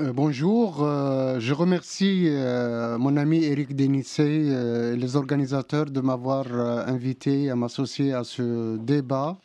[0.00, 6.46] Euh, bonjour, euh, je remercie euh, mon ami Eric Denissé et les organisateurs de m'avoir
[6.86, 9.38] invité à m'associer à ce débat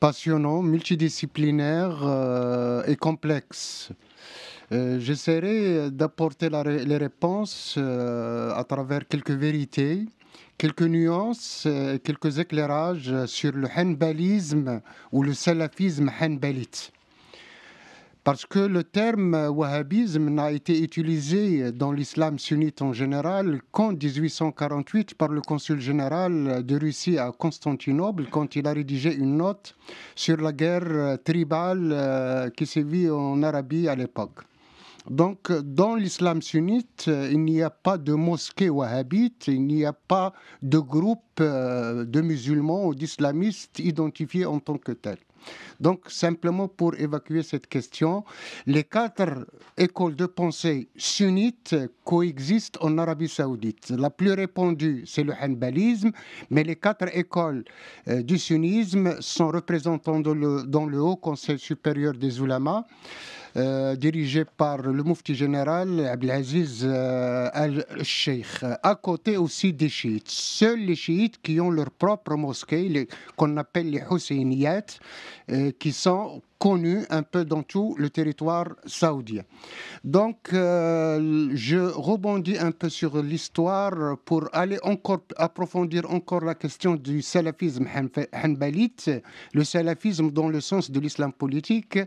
[0.00, 3.90] passionnant, multidisciplinaire et complexe.
[4.70, 10.06] J'essaierai d'apporter les réponses à travers quelques vérités,
[10.58, 11.68] quelques nuances,
[12.02, 14.80] quelques éclairages sur le hanbalisme
[15.12, 16.92] ou le salafisme hanbalite.
[18.24, 25.14] Parce que le terme wahhabisme n'a été utilisé dans l'islam sunnite en général qu'en 1848
[25.14, 29.74] par le consul général de Russie à Constantinople quand il a rédigé une note
[30.14, 34.42] sur la guerre tribale euh, qui sévit en Arabie à l'époque.
[35.10, 40.32] Donc, dans l'islam sunnite, il n'y a pas de mosquée wahhabite, il n'y a pas
[40.62, 45.18] de groupe euh, de musulmans ou d'islamistes identifiés en tant que tels.
[45.80, 48.24] Donc, simplement pour évacuer cette question,
[48.66, 53.90] les quatre écoles de pensée sunnites coexistent en Arabie saoudite.
[53.90, 56.12] La plus répandue, c'est le hanbalisme,
[56.50, 57.64] mais les quatre écoles
[58.08, 62.84] euh, du sunnisme sont représentées dans le, dans le Haut Conseil supérieur des ulamas.
[63.54, 70.28] Euh, dirigé par le Mufti général Abdelaziz euh, al-Sheikh, à côté aussi des chiites.
[70.28, 74.86] Seuls les chiites qui ont leur propre mosquée, qu'on appelle les Husseyniyat,
[75.50, 79.42] euh, qui sont connu un peu dans tout le territoire saoudien.
[80.04, 86.94] Donc, euh, je rebondis un peu sur l'histoire pour aller encore approfondir encore la question
[86.94, 87.88] du salafisme
[88.32, 89.10] hanbalite,
[89.52, 91.98] le salafisme dans le sens de l'islam politique,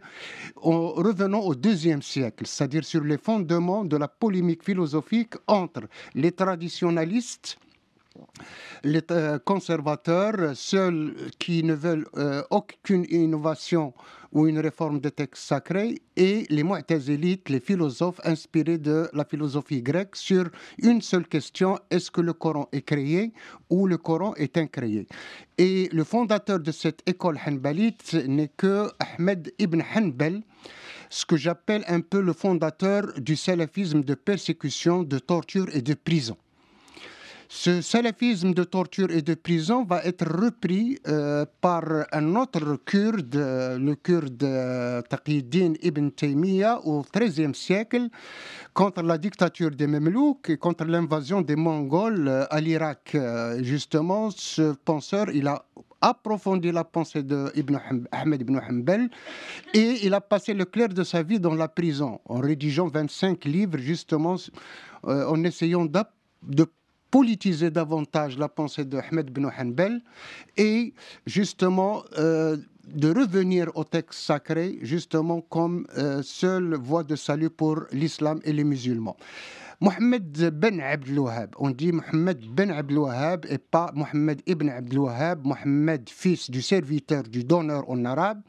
[0.62, 5.82] en revenant au deuxième siècle, c'est-à-dire sur les fondements de la polémique philosophique entre
[6.14, 7.58] les traditionalistes
[8.84, 9.02] les
[9.44, 13.94] conservateurs, ceux qui ne veulent euh, aucune innovation
[14.32, 19.82] ou une réforme des textes sacrés, et les Mu'tazilites, les philosophes inspirés de la philosophie
[19.82, 23.32] grecque sur une seule question est-ce que le Coran est créé
[23.70, 25.08] ou le Coran est incréé?
[25.58, 30.42] Et le fondateur de cette école hanbalite n'est que Ahmed ibn Hanbal,
[31.10, 35.94] ce que j'appelle un peu le fondateur du salafisme de persécution, de torture et de
[35.94, 36.36] prison.
[37.48, 43.36] Ce salafisme de torture et de prison va être repris euh, par un autre kurde,
[43.36, 48.10] le kurde euh, Taqiyuddin ibn Taymiyyah au XIIIe siècle,
[48.74, 53.16] contre la dictature des Mamelouks et contre l'invasion des Mongols euh, à l'Irak.
[53.62, 55.64] Justement, ce penseur, il a
[56.02, 57.78] approfondi la pensée de Ibn
[58.12, 59.10] Ahmed ibn Hanbal
[59.74, 63.46] et il a passé le clair de sa vie dans la prison en rédigeant 25
[63.46, 64.36] livres justement
[65.04, 66.66] en essayant de
[67.16, 70.02] politiser davantage la pensée de Ahmed bin Hanbal
[70.58, 70.94] et
[71.26, 72.58] justement euh,
[72.94, 78.52] de revenir au texte sacré justement comme euh, seule voie de salut pour l'islam et
[78.52, 79.16] les musulmans.
[79.80, 81.56] Mohamed Ben Abdel Wahhab.
[81.58, 86.62] On dit Mohamed Ben Abdel Wahhab et pas Mohamed Ibn Abdel Wahhab, Mohamed, fils du
[86.62, 88.42] serviteur, du donneur en arabe,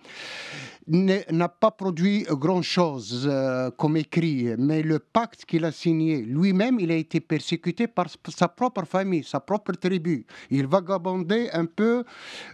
[0.88, 6.90] n'a pas produit grand-chose euh, comme écrit, mais le pacte qu'il a signé, lui-même, il
[6.90, 10.26] a été persécuté par sa propre famille, sa propre tribu.
[10.50, 12.04] Il vagabondait un peu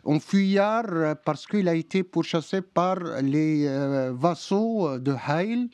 [0.04, 5.68] en fuyard euh, parce qu'il a été pourchassé par les euh, vassaux de Haïl.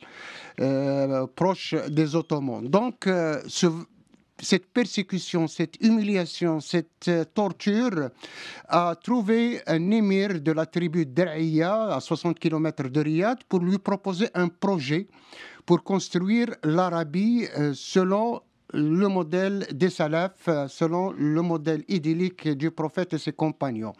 [0.61, 2.67] Euh, proche des Ottomans.
[2.67, 3.39] Donc, euh,
[4.41, 8.09] cette persécution, cette humiliation, cette euh, torture
[8.67, 13.77] a trouvé un émir de la tribu d'Ar'iyya, à 60 km de Riyad, pour lui
[13.77, 15.07] proposer un projet
[15.65, 18.41] pour construire l'Arabie selon
[18.73, 23.93] le modèle des salafs euh, selon le modèle idyllique du prophète et ses compagnons.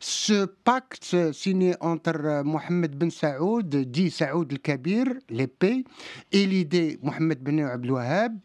[0.00, 5.84] Ce pacte signé entre euh, Mohammed ben Saoud, dit Saoud el-Kabir, l'épée,
[6.30, 8.38] et l'idée Mohammed ben Abdel Wahhab,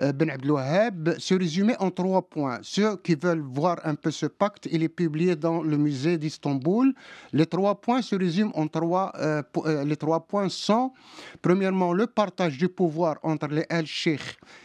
[0.00, 2.58] euh, ben Wahhab, se résumait en trois points.
[2.62, 6.94] Ceux qui veulent voir un peu ce pacte, il est publié dans le musée d'Istanbul.
[7.32, 9.12] Les trois points se résument en trois.
[9.84, 10.92] les trois points sont,
[11.42, 14.20] premièrement, le partage du pouvoir entre les al-Sheikh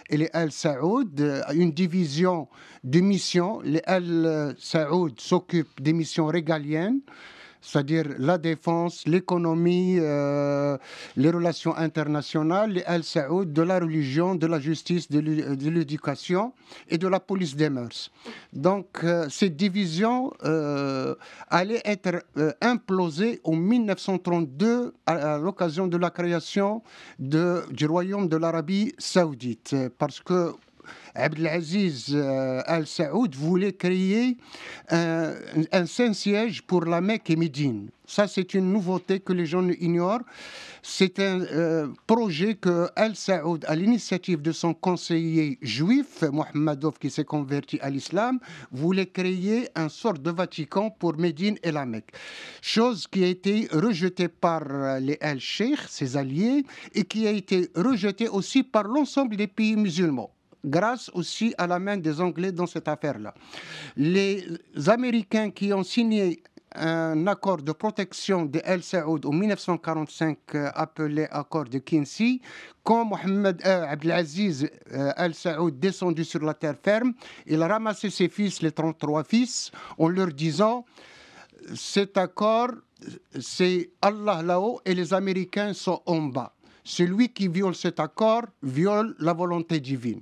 [0.09, 2.47] et les Al-Saoud, euh, une division
[2.83, 3.61] de missions.
[3.61, 7.01] Les Al-Saoud s'occupent des missions régaliennes
[7.65, 10.77] c'est-à-dire la défense, l'économie, euh,
[11.17, 15.19] les relations internationales, les Al-Saoud, de la religion, de la justice, de
[15.69, 16.53] l'éducation
[16.89, 18.11] et de la police des mœurs.
[18.53, 21.15] Donc, euh, cette division euh,
[21.49, 22.23] allait être
[22.61, 26.83] implosée en 1932 à, l'occasion de la création
[27.17, 30.53] de, du royaume de l'Arabie saoudite, parce que
[31.15, 34.37] Abdelaziz euh, Al Saoud voulait créer
[34.89, 35.33] un,
[35.85, 37.89] Saint-Siège pour la Mecque et Médine.
[38.07, 40.21] Ça, c'est une nouveauté que les gens ignorent.
[40.83, 47.09] C'est un euh, projet que Al Saoud, à l'initiative de son conseiller juif, Mohammadov, qui
[47.09, 48.39] s'est converti à l'islam,
[48.71, 52.11] voulait créer un sort de Vatican pour Médine et la Mecque.
[52.61, 58.27] Chose qui a été rejetée par les Al-Sheikh, ses alliés, et qui a été rejetée
[58.27, 60.31] aussi par l'ensemble des pays musulmans
[60.65, 63.33] grâce aussi à la main des Anglais dans cette affaire-là.
[63.95, 64.45] Les
[64.87, 66.41] Américains qui ont signé
[66.77, 72.41] un accord de protection de El Saoud en 1945 euh, appelé accord de Kinsey.
[72.83, 77.13] Quand Mohamed euh, Abdelaziz euh, El Saoud descendu sur la terre ferme,
[77.45, 80.85] il a ramassé ses fils, les 33 fils, en leur disant
[81.73, 82.71] cet accord,
[83.39, 86.54] c'est Allah là-haut et les Américains sont en bas.
[86.85, 90.21] Celui qui viole cet accord viole la volonté divine.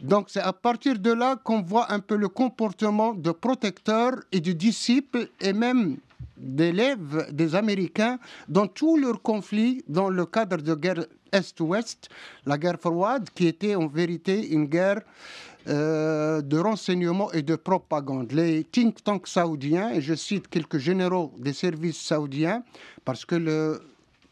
[0.00, 4.40] Donc c'est à partir de là qu'on voit un peu le comportement de protecteurs et
[4.40, 5.98] de disciples et même
[6.38, 8.18] d'élèves des Américains
[8.48, 12.08] dans tous leurs conflits dans le cadre de guerre Est-Ouest,
[12.46, 15.02] la guerre froide qui était en vérité une guerre
[15.68, 18.32] euh, de renseignement et de propagande.
[18.32, 22.62] Les think tanks saoudiens, et je cite quelques généraux des services saoudiens,
[23.04, 23.82] parce que le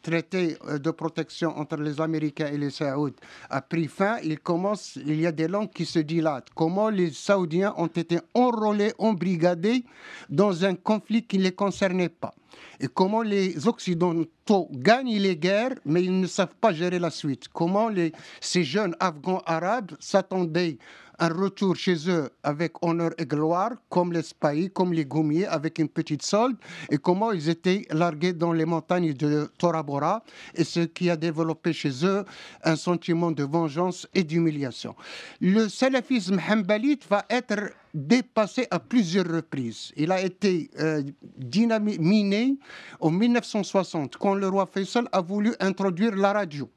[0.01, 3.15] traité euh, de protection entre les Américains et les Saouds
[3.49, 6.49] a pris fin, il commence, il y a des langues qui se dilatent.
[6.55, 9.83] Comment les Saoudiens ont été enrôlés, embrigadés
[10.29, 12.33] dans un conflit qui ne les concernait pas?
[12.79, 17.47] Et comment les Occidentaux gagnent les guerres, mais ils ne savent pas gérer la suite?
[17.49, 18.11] Comment les,
[18.41, 20.77] ces jeunes Afghans arabes s'attendaient
[21.19, 25.79] un retour chez eux avec honneur et gloire, comme les Spahis, comme les Goumiers, avec
[25.79, 26.55] une petite solde,
[26.89, 30.23] et comment ils étaient largués dans les montagnes de Tora Bora,
[30.55, 32.23] et ce qui a développé chez eux
[32.63, 34.95] un sentiment de vengeance et d'humiliation.
[35.41, 39.91] Le salafisme hambalite va être dépassé à plusieurs reprises.
[39.95, 41.01] Il a été euh,
[41.37, 42.57] dynaminé
[42.99, 46.69] en 1960, quand le roi Faisal a voulu introduire la radio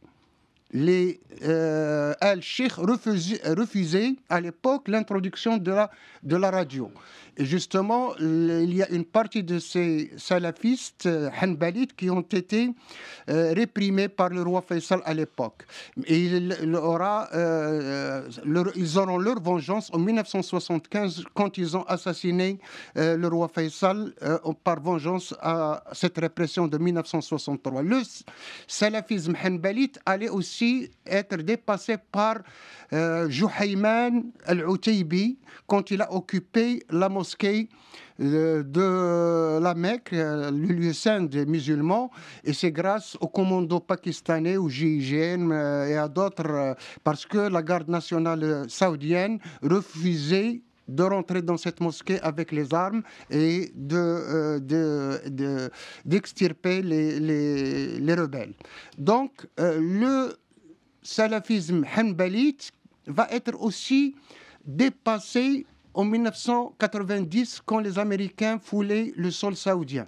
[0.73, 5.71] les euh, Al-Sheikh refusaient, à l'époque l'introduction de
[6.37, 6.91] la, radio.
[7.37, 12.71] Et justement, il y a une partie de ces salafistes euh, hanbalites qui ont été
[13.31, 15.65] euh, réprimés par le roi Faisal à l'époque.
[16.07, 17.29] Et il, aura,
[18.77, 22.59] ils auront leur vengeance en 1975 quand ils ont assassiné
[22.95, 24.13] le roi Faisal
[24.63, 27.83] par vengeance à cette répression de 1963.
[27.83, 28.03] Le
[28.67, 30.62] salafisme hanbalite allait aussi
[31.07, 32.39] être dépassé par
[32.93, 37.69] euh, Juhayman al-Utaybi quand il a occupé la mosquée
[38.21, 42.11] euh, de la Mecque, euh, le lieu saint des musulmans,
[42.45, 45.51] et c'est grâce au commando pakistanais, au GIGN
[45.89, 52.21] et à d'autres, parce que la garde nationale saoudienne refusait de rentrer dans cette mosquée
[52.21, 54.59] avec les armes et de,
[56.05, 58.53] d'extirper les, rebelles.
[58.99, 60.35] Donc, le
[61.03, 62.73] salafisme hanbalite
[63.07, 64.15] va être aussi
[64.65, 70.07] dépassé en 1990 quand les Américains foulaient le sol saoudien.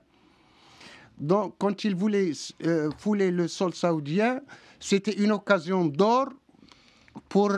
[1.18, 2.32] Donc, quand ils voulaient
[2.64, 4.40] euh, fouler le sol saoudien,
[4.80, 6.30] c'était une occasion d'or
[7.28, 7.52] pour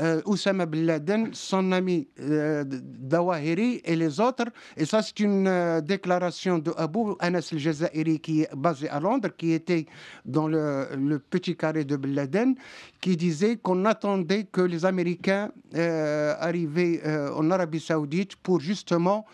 [0.00, 4.46] euh, Oussama Bin Laden, son ami euh, Dawahiri et les autres.
[4.74, 9.28] Et ça, c'est une euh, déclaration de Abu Anas al-Jazairi qui est basé à Londres,
[9.36, 9.84] qui était
[10.24, 12.54] dans le, petit carré de Bin Laden,
[13.02, 17.02] qui disait qu'on attendait que les Américains arrivaient
[17.34, 19.26] en Arabie Saoudite pour justement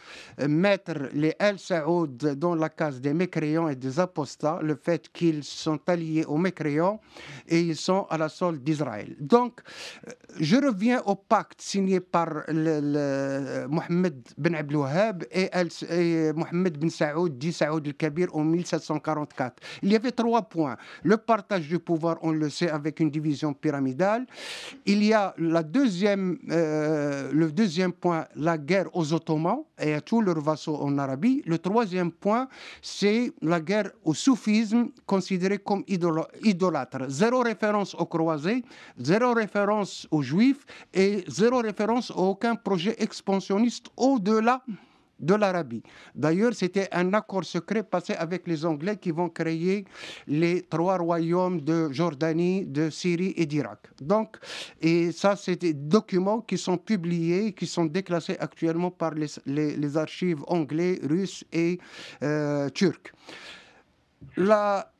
[0.46, 5.44] mettre les El Saoud dans la case des mécréants et des apostats, le fait qu'ils
[5.44, 7.00] sont alliés aux mécréants
[7.48, 9.16] et ils sont à la solde d'Israël.
[9.20, 9.60] Donc,
[10.40, 14.78] je reviens au pacte signé par le, Mohamed Ben Abdel
[15.31, 15.50] et,
[15.90, 19.62] et Mohamed Ben Saoud, dit Saoud el-Kabir en 1744.
[19.83, 20.76] Il y avait trois points.
[21.02, 24.26] Le partage du pouvoir, on le sait, avec une division pyramidale.
[24.87, 30.00] Il y a la deuxième, euh, le deuxième point, la guerre aux Ottomans et à
[30.00, 31.43] tous leurs vassaux en Arabie.
[31.47, 32.49] Le troisième point,
[32.81, 37.09] c'est la guerre au soufisme, considéré comme idolâtre.
[37.09, 38.64] Zéro référence aux croisés,
[38.99, 40.38] zéro référence aux juifs
[40.95, 44.62] et zéro référence à aucun projet expansionniste au-delà
[45.18, 45.83] de l'Arabie.
[46.14, 49.85] D'ailleurs, c'était un accord secret passé avec les Anglais qui vont créer
[50.26, 53.88] les trois royaumes de Jordanie, de Syrie et d'Irak.
[54.00, 54.37] Donc,
[54.80, 60.45] et ça, c'est des documents qui sont publiés, qui sont déclassés actuellement par les, archives
[60.47, 61.78] anglais, russes et
[62.23, 63.12] euh, turcs.
[64.37, 64.92] La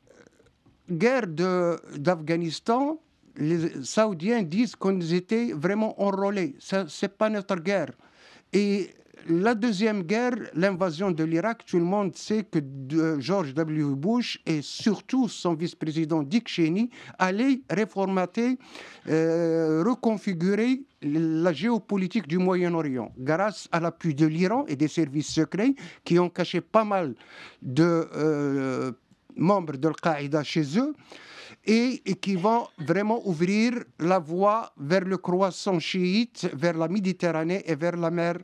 [0.89, 2.99] guerre d'Afghanistan
[3.39, 6.55] les Saoudiens disent qu'on était vraiment enrôlés.
[6.59, 7.91] Ce n'est pas notre guerre.
[8.51, 8.89] Et
[9.27, 12.59] la deuxième guerre, l'invasion de l'Irak, tout le monde sait que
[13.19, 13.95] George W.
[13.95, 18.57] Bush et surtout son vice-président Dick Cheney allaient réformater,
[19.07, 25.75] euh, reconfigurer la géopolitique du Moyen-Orient grâce à l'appui de l'Iran et des services secrets
[26.03, 27.15] qui ont caché pas mal
[27.61, 28.91] de euh,
[29.35, 30.93] membres de l'Al-Qaïda chez eux
[31.65, 37.75] et, qui vont vraiment ouvrir la voie vers le croissant chiite, vers la Méditerranée et
[37.75, 38.37] vers la mer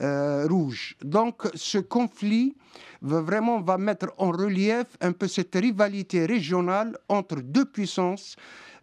[0.00, 0.96] euh, Rouge.
[1.02, 2.56] Donc ce conflit
[3.02, 8.36] va vraiment va mettre en relief un peu cette rivalité régionale entre deux puissances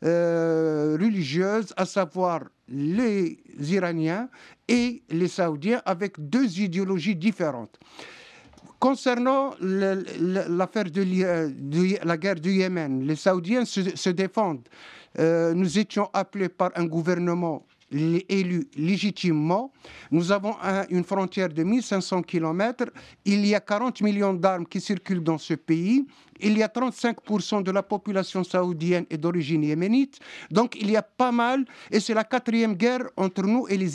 [0.04, 4.30] euh, religieuses, à savoir les Iraniens
[4.68, 7.80] et les Saoudiens, avec deux idéologies différentes.
[8.80, 14.68] Concernant l'affaire de, la guerre du Yémen, les Saoudiens se, défendent.
[15.18, 19.72] Euh, nous étions appelés par un gouvernement élu légitimement.
[20.12, 20.56] Nous avons
[20.90, 22.86] une frontière de 1500 km.
[23.26, 26.06] Il y a 40 millions d'armes qui circulent dans ce pays
[26.40, 30.20] il y a 35% de la population saoudienne est d'origine yéménite.
[30.52, 33.88] Donc il y a pas mal, et c'est la quatrième guerre entre nous et les,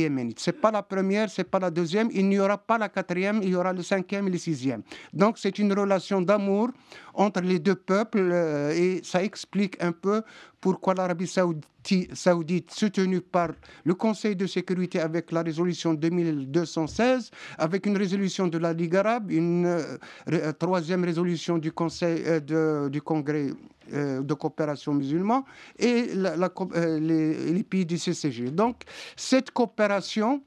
[0.00, 0.40] Yéménites.
[0.40, 2.88] Ce n'est pas la première, ce n'est pas la deuxième, il n'y aura pas la
[2.88, 4.82] quatrième, il y aura le cinquième et le sixième.
[5.12, 6.70] Donc c'est une relation d'amour
[7.14, 10.22] entre les deux peuples euh, et ça explique un peu
[10.60, 13.50] pourquoi l'Arabie saoudite, soutenue par
[13.84, 19.30] le Conseil de sécurité avec la résolution 2216, avec une résolution de la Ligue arabe,
[19.30, 23.48] une euh, troisième résolution du Conseil euh, du Congrès
[23.90, 25.44] de coopération musulman
[25.76, 28.52] et les, pays du CCG.
[28.52, 28.82] Donc,
[29.16, 30.40] cette coopération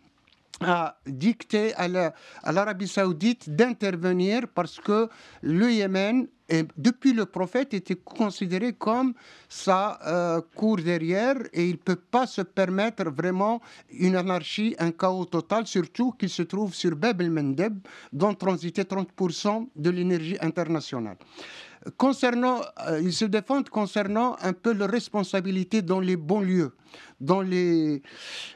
[0.62, 1.88] a dicté à
[2.52, 5.10] l'Arabie saoudite d'intervenir parce que
[5.42, 6.28] le Yémen,
[6.78, 9.14] depuis le prophète, était considéré comme
[9.50, 15.26] sa cour derrière et il ne peut pas se permettre vraiment une anarchie, un chaos
[15.26, 17.80] total, surtout qu'il se trouve sur Bab el-Mendeb,
[18.12, 21.18] dont transitait 30% de l'énergie internationale.
[21.98, 26.72] Concernant, euh, ils se défendent concernant un peu leur responsabilité dans les bons lieux,
[27.24, 28.02] dans les,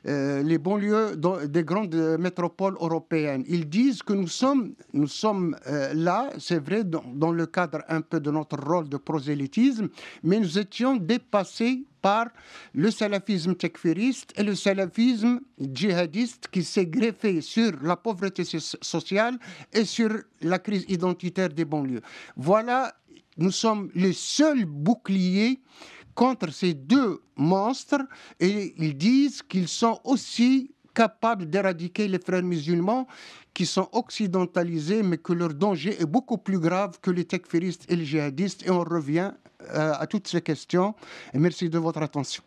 [0.07, 1.15] euh, lieux
[1.47, 3.43] des grandes métropoles européennes.
[3.47, 7.79] Ils disent que nous sommes, nous sommes euh, là, c'est vrai, dans, dans, le cadre
[7.88, 9.89] un peu de notre rôle de prosélytisme,
[10.24, 12.27] mais nous étions dépassés par
[12.74, 19.38] le salafisme tekfiriste et le salafisme djihadiste qui s'est greffé sur la pauvreté sociale
[19.74, 20.09] et sur
[20.41, 22.01] la crise identitaire des banlieues.
[22.36, 22.93] Voilà
[23.38, 25.59] nous sommes les seuls boucliers
[26.17, 28.01] contre ces deux monstres
[28.39, 33.05] et ils disent qu'ils sont aussi capables d'éradiquer les frères musulmans
[33.53, 37.95] qui sont occidentalisés, mais que leur danger est beaucoup plus grave que les tekfiristes et
[37.95, 38.65] les djihadistes.
[38.65, 39.31] Et on revient
[39.62, 40.95] euh, à toutes ces questions.
[41.36, 42.41] Et merci de votre attention.